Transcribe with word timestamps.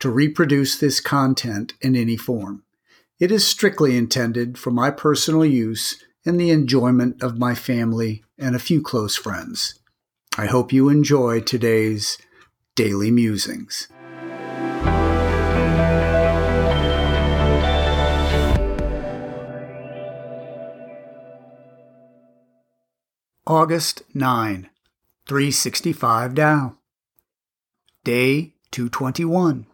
to 0.00 0.10
reproduce 0.10 0.78
this 0.78 1.00
content 1.00 1.74
in 1.80 1.96
any 1.96 2.16
form. 2.16 2.62
It 3.18 3.32
is 3.32 3.46
strictly 3.46 3.96
intended 3.96 4.58
for 4.58 4.70
my 4.70 4.90
personal 4.90 5.44
use 5.44 6.02
and 6.24 6.38
the 6.38 6.50
enjoyment 6.50 7.22
of 7.22 7.38
my 7.38 7.54
family 7.54 8.22
and 8.38 8.54
a 8.54 8.60
few 8.60 8.80
close 8.80 9.16
friends. 9.16 9.78
I 10.36 10.46
hope 10.46 10.72
you 10.72 10.88
enjoy 10.88 11.40
today's 11.40 12.18
Daily 12.76 13.10
Musings. 13.10 13.88
August 23.48 24.02
9, 24.12 24.68
365 25.26 26.34
Tao. 26.34 26.76
Day 28.04 28.52
221. 28.70 29.66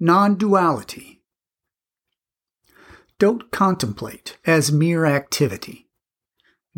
Non 0.00 0.34
duality. 0.34 1.22
Don't 3.18 3.50
contemplate 3.52 4.38
as 4.44 4.72
mere 4.72 5.04
activity. 5.04 5.88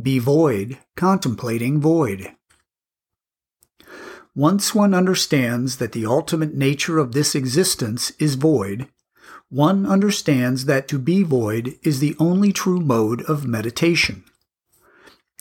Be 0.00 0.18
void, 0.18 0.78
contemplating 0.96 1.80
void. 1.80 2.32
Once 4.34 4.74
one 4.74 4.92
understands 4.92 5.78
that 5.78 5.92
the 5.92 6.04
ultimate 6.04 6.54
nature 6.54 6.98
of 6.98 7.12
this 7.12 7.34
existence 7.34 8.12
is 8.18 8.34
void, 8.34 8.86
one 9.48 9.86
understands 9.86 10.66
that 10.66 10.86
to 10.88 10.98
be 10.98 11.22
void 11.22 11.78
is 11.82 12.00
the 12.00 12.14
only 12.18 12.52
true 12.52 12.80
mode 12.80 13.22
of 13.22 13.46
meditation. 13.46 14.24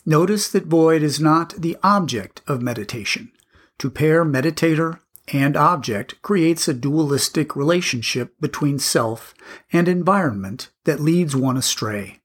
Notice 0.06 0.48
that 0.48 0.64
void 0.64 1.02
is 1.02 1.20
not 1.20 1.50
the 1.58 1.76
object 1.82 2.40
of 2.46 2.62
meditation. 2.62 3.32
To 3.80 3.90
pair 3.90 4.24
meditator 4.24 5.00
and 5.28 5.56
object 5.56 6.20
creates 6.22 6.68
a 6.68 6.74
dualistic 6.74 7.56
relationship 7.56 8.34
between 8.40 8.78
self 8.78 9.34
and 9.72 9.88
environment 9.88 10.70
that 10.84 11.00
leads 11.00 11.34
one 11.34 11.56
astray. 11.56 12.20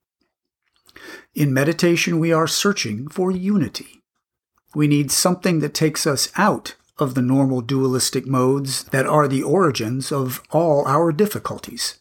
In 1.34 1.54
meditation, 1.54 2.20
we 2.20 2.32
are 2.32 2.48
searching 2.48 3.08
for 3.08 3.32
unity. 3.32 4.04
We 4.76 4.88
need 4.88 5.12
something 5.12 5.60
that 5.60 5.74
takes 5.74 6.06
us 6.06 6.30
out 6.36 6.76
of 6.98 7.16
the 7.16 7.22
normal 7.22 7.62
dualistic 7.62 8.28
modes 8.28 8.84
that 8.86 9.08
are 9.08 9.28
the 9.28 9.44
origins 9.44 10.12
of 10.12 10.42
all 10.52 10.88
our 10.88 11.12
difficulties. 11.12 12.00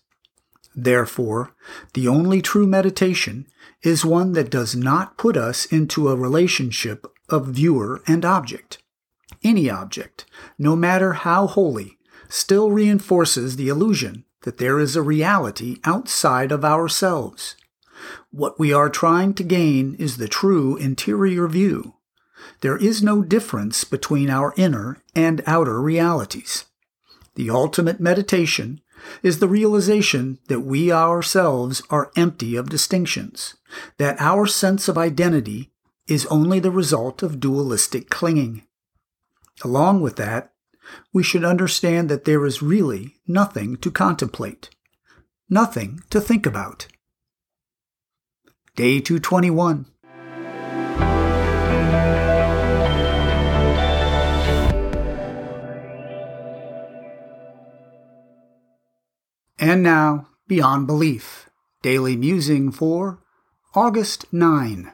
Therefore, 0.75 1.55
the 1.95 2.07
only 2.07 2.43
true 2.43 2.67
meditation 2.67 3.47
is 3.83 4.05
one 4.05 4.33
that 4.33 4.51
does 4.51 4.77
not 4.77 5.17
put 5.17 5.37
us 5.37 5.65
into 5.67 6.09
a 6.09 6.17
relationship 6.17 7.07
of 7.29 7.49
viewer 7.49 8.03
and 8.07 8.25
object. 8.25 8.79
Any 9.43 9.71
object, 9.71 10.27
no 10.59 10.77
matter 10.77 11.15
how 11.15 11.47
holy, 11.47 11.99
still 12.29 12.71
reinforces 12.71 13.57
the 13.57 13.69
illusion 13.69 14.25
that 14.43 14.59
there 14.59 14.79
is 14.79 14.97
a 14.97 15.03
reality 15.03 15.79
outside 15.85 16.53
of 16.53 16.65
ourselves. 16.65 17.57
What 18.31 18.59
we 18.59 18.73
are 18.73 18.89
trying 18.89 19.35
to 19.35 19.43
gain 19.43 19.95
is 19.99 20.17
the 20.17 20.29
true 20.29 20.77
interior 20.77 21.47
view. 21.49 21.95
There 22.61 22.77
is 22.77 23.03
no 23.03 23.23
difference 23.23 23.85
between 23.85 24.31
our 24.31 24.55
inner 24.57 25.03
and 25.15 25.43
outer 25.47 25.81
realities. 25.81 26.65
The 27.35 27.51
ultimate 27.51 28.01
meditation 28.01 28.81
is 29.23 29.39
the 29.39 29.49
realization 29.49 30.39
that 30.49 30.61
we 30.61 30.93
ourselves 30.93 31.83
are 31.91 32.11
empty 32.17 32.57
of 32.57 32.69
distinctions, 32.69 33.55
that 33.99 34.21
our 34.21 34.47
sense 34.47 34.89
of 34.89 34.99
identity 34.99 35.71
is 36.07 36.27
only 36.27 36.61
the 36.61 36.71
result 36.71 37.23
of 37.23 37.41
dualistic 37.41 38.11
clinging. 38.11 38.63
Along 39.63 40.01
with 40.01 40.17
that, 40.17 40.53
we 41.13 41.23
should 41.23 41.45
understand 41.45 42.09
that 42.09 42.25
there 42.25 42.47
is 42.47 42.63
really 42.63 43.17
nothing 43.27 43.77
to 43.79 43.91
contemplate, 43.91 44.71
nothing 45.49 46.01
to 46.11 46.21
think 46.21 46.47
about. 46.47 46.87
Day 48.75 49.01
221. 49.01 49.87
And 59.59 59.83
now, 59.83 60.29
Beyond 60.49 60.87
Belief, 60.87 61.51
Daily 61.83 62.17
Musing 62.17 62.73
for 62.73 63.23
August 63.75 64.25
9. 64.33 64.91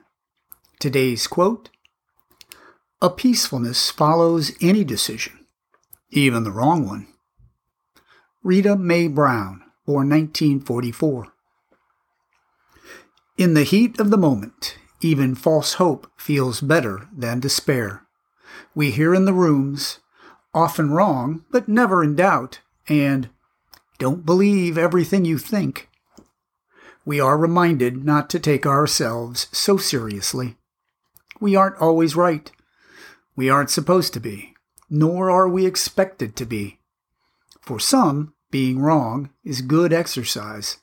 Today's 0.80 1.28
quote 1.28 1.70
A 3.02 3.10
peacefulness 3.10 3.90
follows 3.90 4.52
any 4.62 4.82
decision, 4.82 5.46
even 6.08 6.44
the 6.44 6.50
wrong 6.50 6.86
one. 6.86 7.08
Rita 8.42 8.74
Mae 8.74 9.06
Brown, 9.06 9.60
born 9.84 10.08
1944. 10.08 11.26
In 13.36 13.52
the 13.52 13.64
heat 13.64 14.00
of 14.00 14.08
the 14.08 14.16
moment, 14.16 14.78
even 15.02 15.34
false 15.34 15.74
hope 15.74 16.10
feels 16.16 16.62
better 16.62 17.06
than 17.14 17.38
despair. 17.38 18.06
We 18.74 18.92
hear 18.92 19.14
in 19.14 19.26
the 19.26 19.34
rooms, 19.34 19.98
often 20.54 20.90
wrong, 20.90 21.44
but 21.50 21.68
never 21.68 22.02
in 22.02 22.16
doubt, 22.16 22.60
and 22.88 23.28
don't 23.98 24.24
believe 24.24 24.78
everything 24.78 25.26
you 25.26 25.36
think. 25.36 25.90
We 27.04 27.20
are 27.20 27.36
reminded 27.36 28.06
not 28.06 28.30
to 28.30 28.40
take 28.40 28.64
ourselves 28.64 29.48
so 29.52 29.76
seriously. 29.76 30.56
We 31.38 31.54
aren't 31.54 31.76
always 31.76 32.16
right. 32.16 32.50
We 33.36 33.50
aren't 33.50 33.70
supposed 33.70 34.14
to 34.14 34.20
be, 34.20 34.54
nor 34.88 35.30
are 35.30 35.48
we 35.48 35.66
expected 35.66 36.34
to 36.36 36.46
be. 36.46 36.80
For 37.60 37.78
some, 37.78 38.32
being 38.50 38.78
wrong 38.78 39.30
is 39.44 39.60
good 39.60 39.92
exercise. 39.92 40.78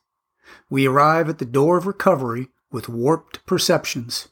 We 0.70 0.88
arrive 0.88 1.30
at 1.30 1.40
the 1.40 1.46
door 1.46 1.78
of 1.78 1.88
recovery 1.88 2.50
with 2.72 2.90
warped 2.90 3.46
perceptions. 3.46 4.28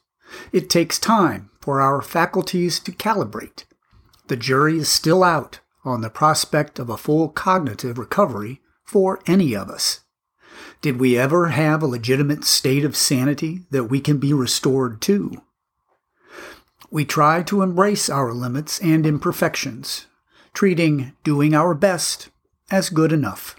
It 0.52 0.70
takes 0.70 0.98
time 0.98 1.50
for 1.60 1.80
our 1.80 2.00
faculties 2.00 2.78
to 2.80 2.92
calibrate. 2.92 3.64
The 4.28 4.36
jury 4.36 4.78
is 4.78 4.88
still 4.88 5.24
out 5.24 5.60
on 5.84 6.00
the 6.00 6.10
prospect 6.10 6.78
of 6.78 6.88
a 6.88 6.96
full 6.96 7.28
cognitive 7.28 7.98
recovery 7.98 8.60
for 8.84 9.20
any 9.26 9.54
of 9.54 9.68
us. 9.68 10.00
Did 10.80 11.00
we 11.00 11.18
ever 11.18 11.48
have 11.48 11.82
a 11.82 11.86
legitimate 11.86 12.44
state 12.44 12.84
of 12.84 12.96
sanity 12.96 13.62
that 13.70 13.84
we 13.84 14.00
can 14.00 14.18
be 14.18 14.32
restored 14.32 15.00
to? 15.02 15.42
We 16.90 17.04
try 17.04 17.42
to 17.44 17.62
embrace 17.62 18.10
our 18.10 18.32
limits 18.32 18.78
and 18.80 19.06
imperfections, 19.06 20.06
treating 20.52 21.12
doing 21.24 21.54
our 21.54 21.74
best 21.74 22.28
as 22.70 22.90
good 22.90 23.12
enough. 23.12 23.56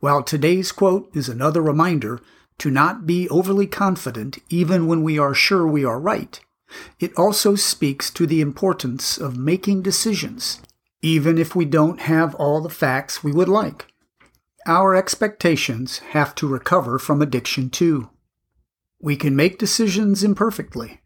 While 0.00 0.22
today's 0.22 0.72
quote 0.72 1.14
is 1.14 1.28
another 1.28 1.62
reminder 1.62 2.20
to 2.58 2.70
not 2.70 3.06
be 3.06 3.28
overly 3.28 3.66
confident 3.66 4.38
even 4.48 4.86
when 4.86 5.02
we 5.02 5.18
are 5.18 5.34
sure 5.34 5.66
we 5.66 5.84
are 5.84 6.00
right, 6.00 6.40
it 6.98 7.14
also 7.16 7.54
speaks 7.54 8.10
to 8.10 8.26
the 8.26 8.40
importance 8.40 9.18
of 9.18 9.36
making 9.36 9.82
decisions, 9.82 10.60
even 11.02 11.38
if 11.38 11.54
we 11.54 11.64
don't 11.64 12.00
have 12.00 12.34
all 12.36 12.60
the 12.60 12.70
facts 12.70 13.22
we 13.22 13.32
would 13.32 13.48
like. 13.48 13.86
Our 14.66 14.94
expectations 14.94 15.98
have 16.10 16.34
to 16.36 16.46
recover 16.46 16.98
from 16.98 17.20
addiction 17.20 17.68
too. 17.68 18.10
We 19.00 19.16
can 19.16 19.34
make 19.34 19.58
decisions 19.58 20.22
imperfectly. 20.22 21.01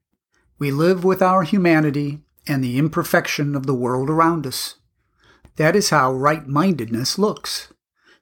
We 0.58 0.70
live 0.70 1.04
with 1.04 1.20
our 1.20 1.42
humanity 1.42 2.20
and 2.46 2.64
the 2.64 2.78
imperfection 2.78 3.54
of 3.54 3.66
the 3.66 3.74
world 3.74 4.08
around 4.08 4.46
us. 4.46 4.76
That 5.56 5.76
is 5.76 5.90
how 5.90 6.12
right 6.12 6.46
mindedness 6.46 7.18
looks. 7.18 7.72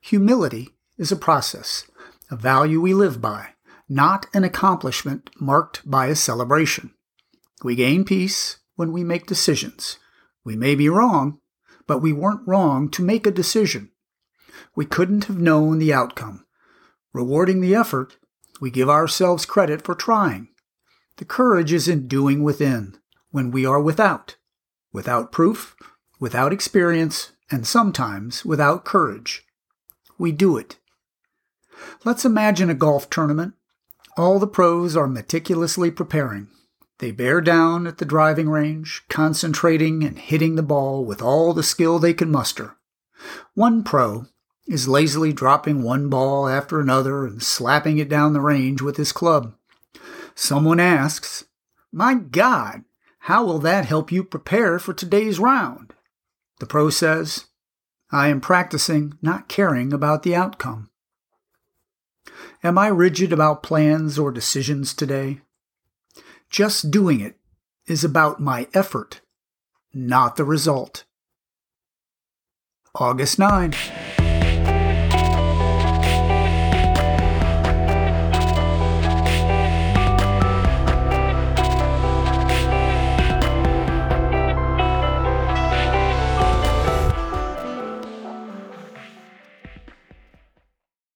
Humility 0.01 0.71
is 0.99 1.13
a 1.13 1.17
process, 1.17 1.85
a 2.31 2.37
value 2.37 2.81
we 2.81 2.93
live 2.93 3.21
by, 3.21 3.51
not 3.89 4.27
an 4.35 4.43
accomplishment 4.43 5.31
marked 5.41 5.89
by 5.89 6.07
a 6.07 6.17
celebration. 6.17 6.93
We 7.63 7.77
gain 7.77 8.05
peace 8.05 8.59
when 8.75 8.93
we 8.93 9.05
make 9.05 9.27
decisions. 9.27 9.99
We 10.45 10.57
may 10.57 10.75
be 10.75 10.89
wrong, 10.89 11.39
but 11.87 12.03
we 12.03 12.13
weren't 12.13 12.47
wrong 12.47 12.89
to 12.91 13.03
make 13.03 13.27
a 13.27 13.31
decision. 13.31 13.91
We 14.75 14.87
couldn't 14.87 15.25
have 15.25 15.39
known 15.39 15.79
the 15.79 15.93
outcome. 15.93 16.45
Rewarding 17.13 17.61
the 17.61 17.77
effort, 17.77 18.17
we 18.61 18.71
give 18.71 18.89
ourselves 18.89 19.47
credit 19.47 19.83
for 19.83 19.95
trying. 19.95 20.49
The 21.17 21.25
courage 21.25 21.73
is 21.73 21.87
in 21.87 22.09
doing 22.09 22.43
within, 22.43 22.97
when 23.31 23.51
we 23.51 23.65
are 23.65 23.81
without, 23.81 24.37
without 24.93 25.31
proof, 25.31 25.77
without 26.19 26.53
experience, 26.53 27.33
and 27.51 27.67
sometimes 27.67 28.45
without 28.45 28.85
courage. 28.85 29.47
We 30.19 30.33
do 30.33 30.57
it. 30.57 30.79
Let's 32.05 32.25
imagine 32.25 32.71
a 32.71 32.75
golf 32.75 33.11
tournament. 33.11 33.55
All 34.17 34.39
the 34.39 34.47
pros 34.47 34.97
are 34.97 35.07
meticulously 35.07 35.91
preparing. 35.91 36.49
They 36.99 37.11
bear 37.11 37.41
down 37.41 37.87
at 37.87 37.99
the 37.99 38.05
driving 38.05 38.49
range, 38.49 39.03
concentrating 39.09 40.05
and 40.05 40.19
hitting 40.19 40.55
the 40.55 40.63
ball 40.63 41.05
with 41.05 41.21
all 41.21 41.53
the 41.53 41.63
skill 41.63 41.99
they 41.99 42.15
can 42.15 42.31
muster. 42.31 42.77
One 43.55 43.83
pro 43.83 44.27
is 44.67 44.89
lazily 44.89 45.33
dropping 45.33 45.83
one 45.83 46.09
ball 46.09 46.49
after 46.49 46.81
another 46.81 47.27
and 47.27 47.43
slapping 47.43 47.99
it 47.99 48.09
down 48.09 48.33
the 48.33 48.41
range 48.41 48.81
with 48.81 48.97
his 48.97 49.13
club. 49.13 49.55
Someone 50.35 50.81
asks, 50.81 51.45
My 51.93 52.15
God, 52.15 52.85
how 53.21 53.45
will 53.45 53.59
that 53.61 53.87
help 53.87 54.13
you 54.13 54.25
prepare 54.25 54.79
for 54.79 54.93
today's 54.93 55.39
round? 55.39 55.95
The 56.61 56.67
pro 56.67 56.91
says, 56.91 57.47
I 58.11 58.29
am 58.29 58.41
practicing 58.41 59.19
not 59.23 59.49
caring 59.49 59.93
about 59.93 60.23
the 60.23 60.35
outcome. 60.35 60.91
Am 62.63 62.79
I 62.79 62.89
rigid 62.89 63.33
about 63.33 63.63
plans 63.63 64.19
or 64.19 64.31
decisions 64.31 64.95
today? 64.95 65.41
Just 66.51 66.91
doing 66.91 67.21
it 67.21 67.37
is 67.87 68.05
about 68.05 68.41
my 68.41 68.69
effort, 68.73 69.21
not 69.93 70.37
the 70.37 70.45
result. 70.45 71.05
August 72.95 73.39
9. 73.39 73.75